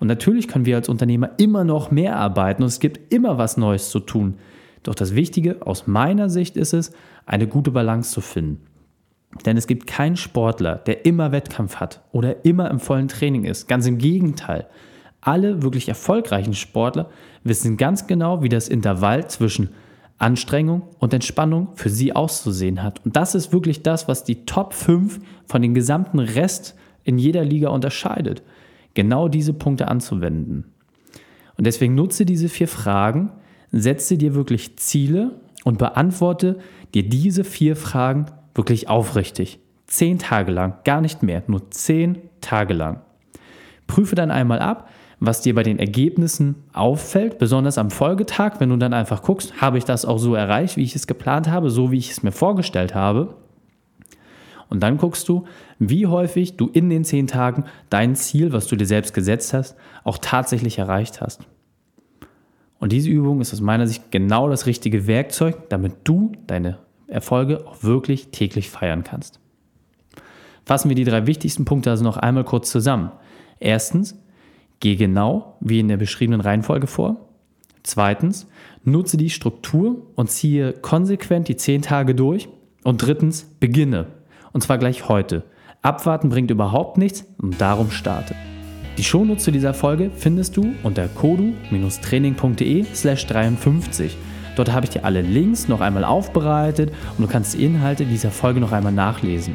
Und 0.00 0.08
natürlich 0.08 0.48
können 0.48 0.66
wir 0.66 0.76
als 0.76 0.90
Unternehmer 0.90 1.30
immer 1.38 1.64
noch 1.64 1.90
mehr 1.90 2.16
arbeiten 2.16 2.62
und 2.62 2.68
es 2.68 2.78
gibt 2.78 3.10
immer 3.10 3.38
was 3.38 3.56
Neues 3.56 3.88
zu 3.88 4.00
tun. 4.00 4.34
Doch 4.82 4.94
das 4.94 5.14
Wichtige 5.14 5.66
aus 5.66 5.86
meiner 5.86 6.28
Sicht 6.28 6.58
ist 6.58 6.74
es, 6.74 6.92
eine 7.24 7.46
gute 7.46 7.70
Balance 7.70 8.12
zu 8.12 8.20
finden. 8.20 8.66
Denn 9.46 9.56
es 9.56 9.66
gibt 9.66 9.86
keinen 9.86 10.18
Sportler, 10.18 10.74
der 10.76 11.06
immer 11.06 11.32
Wettkampf 11.32 11.76
hat 11.76 12.02
oder 12.12 12.44
immer 12.44 12.70
im 12.70 12.80
vollen 12.80 13.08
Training 13.08 13.44
ist. 13.44 13.66
Ganz 13.66 13.86
im 13.86 13.96
Gegenteil. 13.96 14.66
Alle 15.20 15.62
wirklich 15.62 15.88
erfolgreichen 15.88 16.54
Sportler 16.54 17.10
wissen 17.44 17.76
ganz 17.76 18.06
genau, 18.06 18.42
wie 18.42 18.48
das 18.48 18.68
Intervall 18.68 19.28
zwischen 19.28 19.70
Anstrengung 20.18 20.82
und 20.98 21.14
Entspannung 21.14 21.68
für 21.74 21.90
sie 21.90 22.14
auszusehen 22.14 22.82
hat. 22.82 23.04
Und 23.04 23.16
das 23.16 23.34
ist 23.34 23.52
wirklich 23.52 23.82
das, 23.82 24.08
was 24.08 24.24
die 24.24 24.44
Top 24.44 24.74
5 24.74 25.20
von 25.46 25.62
dem 25.62 25.74
gesamten 25.74 26.18
Rest 26.18 26.74
in 27.04 27.18
jeder 27.18 27.44
Liga 27.44 27.70
unterscheidet 27.70 28.42
genau 28.94 29.28
diese 29.28 29.52
Punkte 29.52 29.88
anzuwenden. 29.88 30.64
Und 31.56 31.66
deswegen 31.66 31.94
nutze 31.94 32.24
diese 32.24 32.48
vier 32.48 32.68
Fragen, 32.68 33.32
setze 33.70 34.16
dir 34.16 34.34
wirklich 34.34 34.78
Ziele 34.78 35.32
und 35.64 35.78
beantworte 35.78 36.58
dir 36.94 37.08
diese 37.08 37.44
vier 37.44 37.76
Fragen 37.76 38.26
wirklich 38.54 38.88
aufrichtig. 38.88 39.60
Zehn 39.86 40.18
Tage 40.18 40.52
lang, 40.52 40.78
gar 40.84 41.00
nicht 41.00 41.22
mehr, 41.22 41.42
nur 41.46 41.70
zehn 41.70 42.18
Tage 42.40 42.74
lang. 42.74 43.00
Prüfe 43.86 44.14
dann 44.14 44.30
einmal 44.30 44.60
ab, 44.60 44.88
was 45.20 45.42
dir 45.42 45.54
bei 45.54 45.62
den 45.62 45.78
Ergebnissen 45.78 46.56
auffällt, 46.72 47.38
besonders 47.38 47.76
am 47.76 47.90
Folgetag, 47.90 48.54
wenn 48.58 48.70
du 48.70 48.76
dann 48.76 48.94
einfach 48.94 49.22
guckst, 49.22 49.60
habe 49.60 49.76
ich 49.76 49.84
das 49.84 50.06
auch 50.06 50.18
so 50.18 50.34
erreicht, 50.34 50.78
wie 50.78 50.82
ich 50.82 50.96
es 50.96 51.06
geplant 51.06 51.48
habe, 51.48 51.70
so 51.70 51.90
wie 51.90 51.98
ich 51.98 52.10
es 52.10 52.22
mir 52.22 52.32
vorgestellt 52.32 52.94
habe. 52.94 53.34
Und 54.70 54.82
dann 54.82 54.96
guckst 54.96 55.28
du, 55.28 55.44
wie 55.78 56.06
häufig 56.06 56.56
du 56.56 56.68
in 56.68 56.88
den 56.88 57.04
zehn 57.04 57.26
Tagen 57.26 57.64
dein 57.90 58.14
Ziel, 58.14 58.52
was 58.52 58.66
du 58.66 58.76
dir 58.76 58.86
selbst 58.86 59.12
gesetzt 59.12 59.52
hast, 59.52 59.76
auch 60.04 60.16
tatsächlich 60.18 60.78
erreicht 60.78 61.20
hast. 61.20 61.42
Und 62.78 62.92
diese 62.92 63.10
Übung 63.10 63.40
ist 63.40 63.52
aus 63.52 63.60
meiner 63.60 63.86
Sicht 63.86 64.10
genau 64.10 64.48
das 64.48 64.64
richtige 64.66 65.06
Werkzeug, 65.06 65.68
damit 65.68 65.96
du 66.04 66.32
deine 66.46 66.78
Erfolge 67.08 67.66
auch 67.66 67.82
wirklich 67.82 68.28
täglich 68.28 68.70
feiern 68.70 69.04
kannst. 69.04 69.40
Fassen 70.64 70.88
wir 70.88 70.94
die 70.94 71.04
drei 71.04 71.26
wichtigsten 71.26 71.64
Punkte 71.64 71.90
also 71.90 72.04
noch 72.04 72.16
einmal 72.16 72.44
kurz 72.44 72.70
zusammen. 72.70 73.10
Erstens, 73.58 74.19
geh 74.80 74.96
genau 74.96 75.56
wie 75.60 75.80
in 75.80 75.88
der 75.88 75.96
beschriebenen 75.96 76.40
Reihenfolge 76.40 76.86
vor. 76.86 77.28
Zweitens, 77.82 78.46
nutze 78.84 79.16
die 79.16 79.30
Struktur 79.30 80.06
und 80.16 80.30
ziehe 80.30 80.72
konsequent 80.72 81.48
die 81.48 81.56
zehn 81.56 81.82
Tage 81.82 82.14
durch. 82.14 82.48
Und 82.82 83.02
drittens, 83.02 83.44
beginne 83.60 84.06
und 84.52 84.62
zwar 84.62 84.78
gleich 84.78 85.08
heute. 85.08 85.44
Abwarten 85.82 86.28
bringt 86.28 86.50
überhaupt 86.50 86.98
nichts 86.98 87.24
und 87.38 87.60
darum 87.60 87.90
starte. 87.90 88.34
Die 88.98 89.04
Shownotes 89.04 89.44
zu 89.44 89.50
dieser 89.50 89.72
Folge 89.72 90.10
findest 90.14 90.56
du 90.56 90.72
unter 90.82 91.08
kodu-training.de 91.08 92.84
slash 92.94 93.26
53. 93.26 94.16
Dort 94.56 94.72
habe 94.72 94.84
ich 94.84 94.90
dir 94.90 95.04
alle 95.04 95.22
Links 95.22 95.68
noch 95.68 95.80
einmal 95.80 96.04
aufbereitet 96.04 96.92
und 97.16 97.24
du 97.24 97.32
kannst 97.32 97.54
die 97.54 97.64
Inhalte 97.64 98.04
dieser 98.04 98.30
Folge 98.30 98.60
noch 98.60 98.72
einmal 98.72 98.92
nachlesen. 98.92 99.54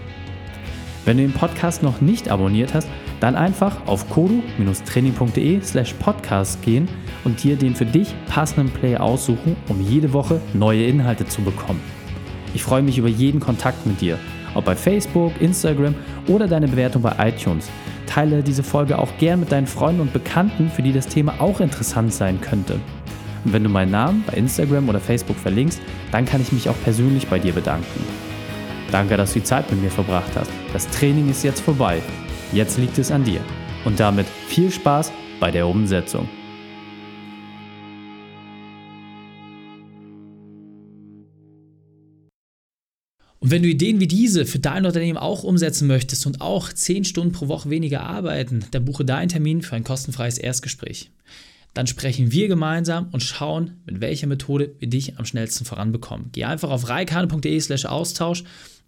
Wenn 1.06 1.18
du 1.18 1.24
den 1.24 1.34
Podcast 1.34 1.84
noch 1.84 2.02
nicht 2.02 2.30
abonniert 2.30 2.74
hast, 2.74 2.88
dann 3.20 3.36
einfach 3.36 3.88
auf 3.88 4.10
kodu-training.de 4.10 5.62
slash 5.62 5.94
podcast 5.94 6.62
gehen 6.64 6.90
und 7.24 7.44
dir 7.44 7.56
den 7.56 7.76
für 7.76 7.86
dich 7.86 8.14
passenden 8.28 8.72
Player 8.72 9.02
aussuchen, 9.02 9.56
um 9.70 9.82
jede 9.82 10.14
Woche 10.14 10.42
neue 10.54 10.86
Inhalte 10.86 11.26
zu 11.26 11.42
bekommen. 11.42 11.80
Ich 12.54 12.64
freue 12.64 12.82
mich 12.82 12.98
über 12.98 13.08
jeden 13.10 13.40
Kontakt 13.40 13.86
mit 13.86 14.02
dir 14.02 14.18
ob 14.56 14.66
bei 14.66 14.76
Facebook, 14.76 15.34
Instagram 15.40 15.94
oder 16.28 16.48
deine 16.48 16.68
Bewertung 16.68 17.04
bei 17.04 17.14
iTunes. 17.20 17.70
Teile 18.08 18.42
diese 18.42 18.64
Folge 18.64 18.98
auch 18.98 19.18
gern 19.20 19.42
mit 19.42 19.52
deinen 19.52 19.68
Freunden 19.68 20.02
und 20.02 20.14
Bekannten, 20.14 20.70
für 20.70 20.82
die 20.82 20.94
das 20.94 21.08
Thema 21.08 21.36
auch 21.40 21.60
interessant 21.60 22.14
sein 22.14 22.42
könnte. 22.42 22.80
Und 23.44 23.54
wenn 23.54 23.64
du 23.64 23.70
meinen 23.70 23.92
Namen 23.92 24.24
bei 24.26 24.34
Instagram 24.34 24.90
oder 24.90 25.00
Facebook 25.00 25.38
verlinkst, 25.38 25.80
dann 26.12 26.26
kann 26.26 26.42
ich 26.42 26.52
mich 26.52 26.70
auch 26.70 26.82
persönlich 26.84 27.28
bei 27.28 27.38
dir 27.38 27.54
bedanken. 27.54 28.25
Danke, 28.96 29.18
dass 29.18 29.34
du 29.34 29.40
die 29.40 29.46
Zeit 29.46 29.70
mit 29.70 29.82
mir 29.82 29.92
verbracht 29.92 30.38
hast. 30.38 30.50
Das 30.72 30.90
Training 30.90 31.30
ist 31.30 31.44
jetzt 31.44 31.60
vorbei. 31.60 32.02
Jetzt 32.54 32.78
liegt 32.78 32.98
es 32.98 33.12
an 33.12 33.26
dir. 33.26 33.42
Und 33.84 34.00
damit 34.00 34.26
viel 34.48 34.72
Spaß 34.72 35.12
bei 35.42 35.52
der 35.52 35.68
Umsetzung. 35.68 36.30
Und 43.40 43.52
wenn 43.52 43.64
du 43.64 43.68
Ideen 43.68 44.00
wie 44.00 44.08
diese 44.08 44.46
für 44.46 44.60
dein 44.60 44.86
Unternehmen 44.86 45.18
auch 45.18 45.44
umsetzen 45.44 45.90
möchtest 45.90 46.26
und 46.26 46.40
auch 46.40 46.72
10 46.72 47.04
Stunden 47.04 47.34
pro 47.34 47.50
Woche 47.50 47.70
weniger 47.70 48.04
arbeiten, 48.04 48.64
dann 48.72 48.86
buche 48.86 49.04
deinen 49.04 49.28
Termin 49.28 49.62
für 49.62 49.76
ein 49.76 49.84
kostenfreies 49.84 50.38
Erstgespräch. 50.38 51.12
Dann 51.74 51.88
sprechen 51.88 52.32
wir 52.32 52.48
gemeinsam 52.48 53.10
und 53.12 53.22
schauen, 53.22 53.82
mit 53.86 54.00
welcher 54.00 54.28
Methode 54.28 54.74
wir 54.80 54.88
dich 54.88 55.20
am 55.20 55.26
schnellsten 55.26 55.66
voranbekommen. 55.66 56.30
Geh 56.32 56.46
einfach 56.46 56.70
auf 56.70 56.88
reikane.de 56.88 57.60
slash 57.60 57.84
Austausch 57.84 58.46